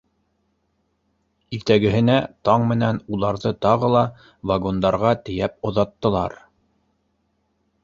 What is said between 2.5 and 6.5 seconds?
менән уларҙы тағы ла вагондарға тейәп оҙаттылар.